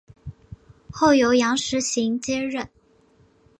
[0.91, 2.67] 后由杨时行接任。